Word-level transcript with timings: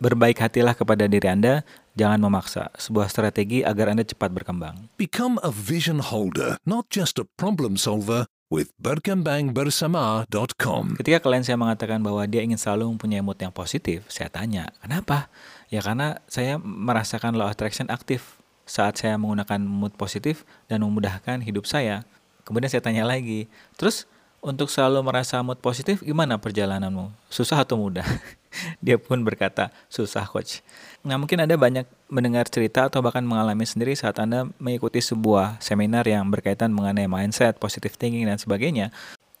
Berbaik 0.00 0.40
hatilah 0.40 0.72
kepada 0.72 1.04
diri 1.04 1.28
Anda, 1.28 1.60
jangan 1.92 2.24
memaksa. 2.24 2.72
Sebuah 2.72 3.12
strategi 3.12 3.60
agar 3.60 3.92
Anda 3.92 4.00
cepat 4.00 4.32
berkembang. 4.32 4.88
Become 4.96 5.36
a 5.44 5.52
vision 5.52 6.00
holder, 6.00 6.56
not 6.64 6.88
just 6.88 7.20
a 7.20 7.28
problem 7.36 7.76
solver 7.76 8.24
with 8.48 8.72
berkembangbersama.com. 8.80 10.96
Ketika 10.96 11.20
klien 11.20 11.44
saya 11.44 11.60
mengatakan 11.60 12.00
bahwa 12.00 12.24
dia 12.24 12.40
ingin 12.40 12.56
selalu 12.56 12.96
mempunyai 12.96 13.20
mood 13.20 13.36
yang 13.44 13.52
positif, 13.52 14.08
saya 14.08 14.32
tanya, 14.32 14.72
kenapa? 14.80 15.28
Ya 15.68 15.84
karena 15.84 16.24
saya 16.32 16.56
merasakan 16.56 17.36
law 17.36 17.52
attraction 17.52 17.92
aktif 17.92 18.40
saat 18.64 18.96
saya 18.96 19.20
menggunakan 19.20 19.60
mood 19.60 19.92
positif 20.00 20.48
dan 20.64 20.80
memudahkan 20.80 21.44
hidup 21.44 21.68
saya. 21.68 22.08
Kemudian 22.48 22.72
saya 22.72 22.80
tanya 22.80 23.04
lagi, 23.04 23.52
terus 23.76 24.08
untuk 24.40 24.72
selalu 24.72 25.04
merasa 25.04 25.40
mood 25.44 25.60
positif, 25.60 26.00
gimana 26.00 26.40
perjalananmu? 26.40 27.12
Susah 27.28 27.60
atau 27.60 27.76
mudah? 27.76 28.04
Dia 28.84 28.96
pun 28.98 29.20
berkata, 29.22 29.70
susah 29.86 30.26
coach. 30.26 30.64
Nah 31.06 31.16
mungkin 31.20 31.38
Anda 31.40 31.54
banyak 31.54 31.86
mendengar 32.10 32.48
cerita 32.50 32.88
atau 32.90 33.00
bahkan 33.00 33.22
mengalami 33.22 33.62
sendiri 33.64 33.94
saat 33.94 34.18
Anda 34.18 34.48
mengikuti 34.58 34.98
sebuah 34.98 35.62
seminar 35.62 36.08
yang 36.08 36.26
berkaitan 36.28 36.72
mengenai 36.74 37.06
mindset, 37.06 37.60
positive 37.62 37.94
thinking, 37.94 38.26
dan 38.26 38.40
sebagainya. 38.40 38.90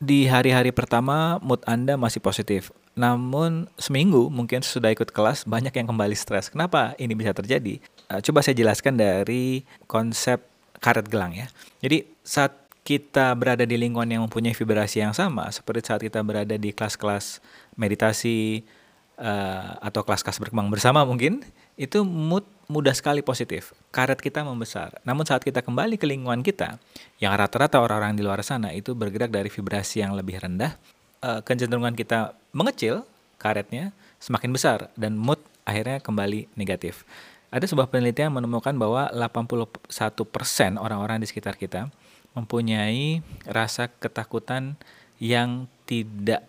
Di 0.00 0.24
hari-hari 0.24 0.72
pertama, 0.72 1.36
mood 1.44 1.60
Anda 1.68 2.00
masih 2.00 2.24
positif. 2.24 2.72
Namun 2.96 3.68
seminggu 3.76 4.32
mungkin 4.32 4.64
sudah 4.64 4.92
ikut 4.92 5.12
kelas, 5.12 5.44
banyak 5.44 5.76
yang 5.76 5.88
kembali 5.92 6.16
stres. 6.16 6.48
Kenapa 6.48 6.96
ini 6.96 7.12
bisa 7.12 7.36
terjadi? 7.36 7.80
Uh, 8.08 8.20
coba 8.24 8.40
saya 8.40 8.56
jelaskan 8.56 8.96
dari 8.96 9.64
konsep 9.84 10.40
karet 10.80 11.04
gelang 11.08 11.36
ya. 11.36 11.46
Jadi 11.84 12.08
saat 12.24 12.69
kita 12.90 13.30
berada 13.38 13.62
di 13.62 13.78
lingkungan 13.78 14.10
yang 14.10 14.22
mempunyai 14.26 14.50
vibrasi 14.50 14.98
yang 14.98 15.14
sama, 15.14 15.46
seperti 15.54 15.86
saat 15.86 16.02
kita 16.02 16.26
berada 16.26 16.58
di 16.58 16.74
kelas-kelas 16.74 17.38
meditasi 17.78 18.66
uh, 19.14 19.78
atau 19.78 20.02
kelas-kelas 20.02 20.42
berkembang 20.42 20.74
bersama 20.74 21.06
mungkin, 21.06 21.46
itu 21.78 22.02
mood 22.02 22.42
mudah 22.66 22.90
sekali 22.90 23.22
positif. 23.22 23.70
Karet 23.94 24.18
kita 24.18 24.42
membesar. 24.42 24.98
Namun 25.06 25.22
saat 25.22 25.46
kita 25.46 25.62
kembali 25.62 26.02
ke 26.02 26.06
lingkungan 26.10 26.42
kita, 26.42 26.82
yang 27.22 27.30
rata-rata 27.38 27.78
orang-orang 27.78 28.18
di 28.18 28.26
luar 28.26 28.42
sana 28.42 28.74
itu 28.74 28.90
bergerak 28.98 29.30
dari 29.30 29.46
vibrasi 29.46 30.02
yang 30.02 30.18
lebih 30.18 30.42
rendah, 30.42 30.74
uh, 31.22 31.46
kecenderungan 31.46 31.94
kita 31.94 32.34
mengecil, 32.50 33.06
karetnya 33.38 33.94
semakin 34.18 34.50
besar 34.50 34.90
dan 34.98 35.14
mood 35.14 35.38
akhirnya 35.62 36.02
kembali 36.02 36.50
negatif. 36.58 37.06
Ada 37.54 37.70
sebuah 37.70 37.86
penelitian 37.86 38.34
menemukan 38.34 38.74
bahwa 38.74 39.06
81% 39.14 40.74
orang-orang 40.74 41.22
di 41.22 41.26
sekitar 41.30 41.54
kita 41.54 41.86
mempunyai 42.34 43.24
rasa 43.48 43.90
ketakutan 43.90 44.78
yang 45.20 45.66
tidak 45.84 46.46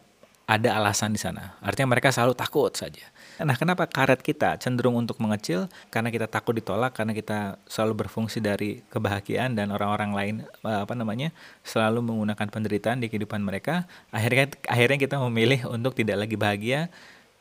ada 0.51 0.75
alasan 0.75 1.15
di 1.15 1.21
sana. 1.21 1.55
Artinya 1.63 1.95
mereka 1.95 2.11
selalu 2.11 2.35
takut 2.35 2.75
saja. 2.75 3.07
Nah, 3.41 3.55
kenapa 3.55 3.87
karet 3.87 4.19
kita 4.19 4.59
cenderung 4.59 4.99
untuk 4.99 5.17
mengecil? 5.23 5.71
Karena 5.87 6.11
kita 6.11 6.27
takut 6.27 6.51
ditolak, 6.51 6.91
karena 6.91 7.15
kita 7.15 7.55
selalu 7.65 8.05
berfungsi 8.05 8.43
dari 8.43 8.83
kebahagiaan 8.91 9.55
dan 9.55 9.71
orang-orang 9.71 10.11
lain 10.11 10.35
eh, 10.43 10.79
apa 10.83 10.93
namanya 10.93 11.31
selalu 11.63 12.03
menggunakan 12.03 12.47
penderitaan 12.51 12.99
di 12.99 13.07
kehidupan 13.07 13.39
mereka. 13.39 13.87
Akhirnya 14.11 14.51
akhirnya 14.67 14.99
kita 14.99 15.15
memilih 15.23 15.71
untuk 15.71 15.95
tidak 15.95 16.27
lagi 16.27 16.35
bahagia, 16.35 16.91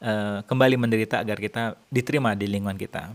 uh, 0.01 0.41
kembali 0.49 0.77
menderita 0.81 1.21
agar 1.21 1.39
kita 1.39 1.77
diterima 1.93 2.33
di 2.33 2.49
lingkungan 2.49 2.79
kita. 2.81 3.13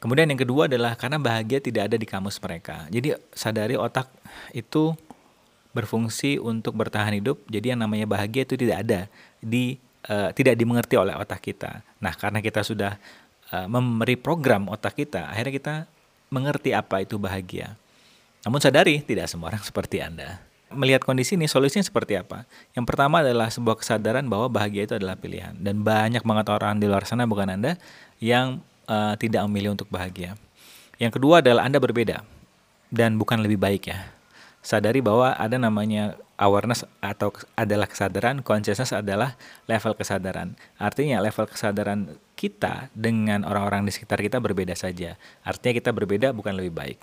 Kemudian 0.00 0.32
yang 0.32 0.40
kedua 0.40 0.64
adalah 0.64 0.96
karena 0.96 1.20
bahagia 1.20 1.60
tidak 1.60 1.92
ada 1.92 1.96
di 2.00 2.08
kamus 2.08 2.40
mereka. 2.40 2.88
Jadi 2.88 3.12
sadari 3.36 3.76
otak 3.76 4.08
itu 4.56 4.96
berfungsi 5.76 6.40
untuk 6.40 6.72
bertahan 6.72 7.20
hidup. 7.20 7.36
Jadi 7.52 7.76
yang 7.76 7.84
namanya 7.84 8.08
bahagia 8.08 8.48
itu 8.48 8.56
tidak 8.56 8.88
ada 8.88 9.00
di 9.44 9.76
uh, 10.08 10.32
tidak 10.32 10.56
dimengerti 10.56 10.96
oleh 10.96 11.12
otak 11.12 11.44
kita. 11.44 11.84
Nah, 12.00 12.16
karena 12.16 12.40
kita 12.40 12.64
sudah 12.64 12.96
uh, 13.52 13.68
memberi 13.68 14.16
program 14.16 14.72
otak 14.72 14.96
kita, 14.96 15.28
akhirnya 15.28 15.52
kita 15.52 15.74
mengerti 16.32 16.72
apa 16.72 17.04
itu 17.04 17.20
bahagia. 17.20 17.76
Namun 18.40 18.62
sadari 18.62 19.04
tidak 19.04 19.28
semua 19.28 19.52
orang 19.52 19.60
seperti 19.60 20.00
Anda. 20.00 20.40
Melihat 20.70 21.02
kondisi 21.02 21.34
ini, 21.34 21.50
solusinya 21.50 21.82
seperti 21.82 22.14
apa? 22.14 22.46
Yang 22.78 22.88
pertama 22.88 23.20
adalah 23.20 23.50
sebuah 23.50 23.82
kesadaran 23.82 24.24
bahwa 24.30 24.46
bahagia 24.46 24.86
itu 24.86 24.94
adalah 24.96 25.18
pilihan. 25.18 25.58
Dan 25.58 25.82
banyak 25.82 26.22
banget 26.22 26.46
orang 26.46 26.78
di 26.78 26.86
luar 26.86 27.02
sana, 27.04 27.26
bukan 27.26 27.58
Anda, 27.58 27.74
yang 28.22 28.62
uh, 28.90 29.14
tidak 29.14 29.46
memilih 29.46 29.78
untuk 29.78 29.86
bahagia. 29.86 30.34
Yang 30.98 31.22
kedua 31.22 31.38
adalah 31.40 31.64
Anda 31.64 31.78
berbeda 31.78 32.26
dan 32.90 33.16
bukan 33.16 33.40
lebih 33.40 33.56
baik 33.56 33.88
ya. 33.88 34.10
Sadari 34.60 35.00
bahwa 35.00 35.32
ada 35.32 35.56
namanya 35.56 36.20
awareness 36.36 36.84
atau 37.00 37.32
adalah 37.56 37.88
kesadaran, 37.88 38.44
consciousness 38.44 38.92
adalah 38.92 39.32
level 39.64 39.96
kesadaran. 39.96 40.52
Artinya 40.76 41.16
level 41.24 41.48
kesadaran 41.48 42.12
kita 42.36 42.92
dengan 42.92 43.48
orang-orang 43.48 43.88
di 43.88 43.92
sekitar 43.96 44.20
kita 44.20 44.36
berbeda 44.36 44.76
saja. 44.76 45.16
Artinya 45.40 45.80
kita 45.80 45.90
berbeda 45.96 46.36
bukan 46.36 46.60
lebih 46.60 46.76
baik. 46.76 46.98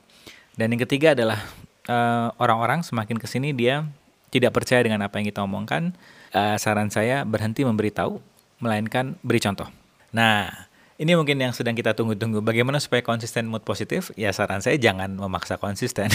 Dan 0.54 0.74
yang 0.74 0.86
ketiga 0.86 1.18
adalah 1.18 1.42
uh, 1.90 2.30
orang-orang 2.38 2.86
semakin 2.86 3.18
ke 3.18 3.26
sini 3.26 3.58
dia 3.58 3.90
tidak 4.30 4.54
percaya 4.54 4.86
dengan 4.86 5.02
apa 5.02 5.18
yang 5.18 5.26
kita 5.26 5.42
omongkan. 5.42 5.98
Uh, 6.30 6.62
saran 6.62 6.94
saya 6.94 7.26
berhenti 7.26 7.66
memberitahu, 7.66 8.22
melainkan 8.62 9.18
beri 9.26 9.42
contoh. 9.42 9.66
Nah, 10.14 10.67
ini 10.98 11.14
mungkin 11.14 11.38
yang 11.38 11.54
sedang 11.54 11.78
kita 11.78 11.94
tunggu-tunggu. 11.94 12.42
Bagaimana 12.42 12.82
supaya 12.82 13.06
konsisten 13.06 13.46
mood 13.46 13.62
positif? 13.62 14.10
Ya 14.18 14.34
saran 14.34 14.66
saya 14.66 14.82
jangan 14.82 15.14
memaksa 15.14 15.62
konsisten. 15.62 16.10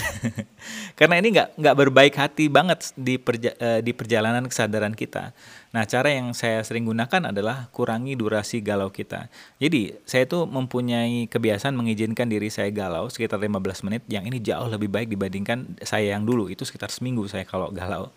Karena 0.99 1.23
ini 1.23 1.39
nggak 1.39 1.55
nggak 1.55 1.77
berbaik 1.79 2.15
hati 2.19 2.51
banget 2.51 2.91
di 2.99 3.15
perja, 3.15 3.55
uh, 3.63 3.79
di 3.79 3.95
perjalanan 3.95 4.43
kesadaran 4.51 4.99
kita. 4.99 5.31
Nah, 5.71 5.87
cara 5.87 6.11
yang 6.11 6.35
saya 6.35 6.67
sering 6.67 6.85
gunakan 6.85 7.31
adalah 7.31 7.71
kurangi 7.71 8.19
durasi 8.19 8.59
galau 8.59 8.91
kita. 8.91 9.31
Jadi, 9.63 9.95
saya 10.03 10.27
tuh 10.27 10.51
mempunyai 10.51 11.31
kebiasaan 11.31 11.73
mengizinkan 11.73 12.27
diri 12.27 12.51
saya 12.51 12.69
galau 12.75 13.07
sekitar 13.07 13.39
15 13.39 13.87
menit. 13.87 14.03
Yang 14.11 14.25
ini 14.35 14.39
jauh 14.43 14.67
lebih 14.67 14.91
baik 14.91 15.09
dibandingkan 15.15 15.79
saya 15.87 16.19
yang 16.19 16.27
dulu. 16.27 16.51
Itu 16.51 16.67
sekitar 16.67 16.91
seminggu 16.91 17.25
saya 17.31 17.47
kalau 17.47 17.71
galau. 17.71 18.11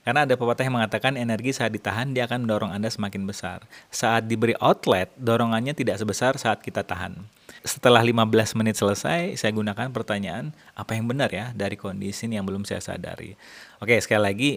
Karena 0.00 0.24
ada 0.24 0.34
pepatah 0.34 0.64
yang 0.64 0.80
mengatakan 0.80 1.20
energi 1.20 1.52
saat 1.52 1.76
ditahan 1.76 2.16
dia 2.16 2.24
akan 2.24 2.48
mendorong 2.48 2.72
Anda 2.72 2.88
semakin 2.88 3.28
besar. 3.28 3.68
Saat 3.92 4.26
diberi 4.26 4.56
outlet, 4.56 5.12
dorongannya 5.20 5.76
tidak 5.76 6.00
sebesar 6.00 6.40
saat 6.40 6.64
kita 6.64 6.80
tahan. 6.80 7.20
Setelah 7.60 8.00
15 8.00 8.56
menit 8.56 8.80
selesai, 8.80 9.36
saya 9.36 9.52
gunakan 9.52 9.92
pertanyaan, 9.92 10.56
apa 10.72 10.96
yang 10.96 11.04
benar 11.04 11.28
ya 11.28 11.52
dari 11.52 11.76
kondisi 11.76 12.24
yang 12.24 12.48
belum 12.48 12.64
saya 12.64 12.80
sadari. 12.80 13.36
Oke, 13.84 14.00
sekali 14.00 14.22
lagi, 14.24 14.50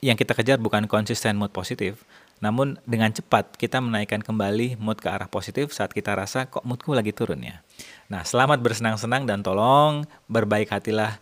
yang 0.00 0.16
kita 0.16 0.32
kejar 0.32 0.56
bukan 0.56 0.88
konsisten 0.88 1.36
mood 1.36 1.52
positif, 1.52 2.00
namun 2.40 2.80
dengan 2.88 3.12
cepat 3.12 3.60
kita 3.60 3.84
menaikkan 3.84 4.24
kembali 4.24 4.80
mood 4.80 4.96
ke 4.96 5.12
arah 5.12 5.28
positif 5.28 5.76
saat 5.76 5.92
kita 5.92 6.16
rasa 6.16 6.48
kok 6.48 6.64
moodku 6.64 6.96
lagi 6.96 7.12
turun 7.12 7.44
ya. 7.44 7.60
Nah, 8.08 8.24
selamat 8.24 8.64
bersenang-senang 8.64 9.28
dan 9.28 9.44
tolong 9.44 10.08
berbaik 10.24 10.72
hatilah 10.72 11.20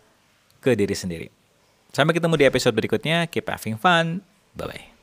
ke 0.63 0.79
diri 0.79 0.95
sendiri. 0.95 1.38
Sampai 1.89 2.13
ketemu 2.13 2.35
di 2.37 2.45
episode 2.45 2.75
berikutnya. 2.77 3.25
Keep 3.29 3.49
having 3.49 3.77
fun. 3.77 4.21
Bye-bye. 4.53 4.98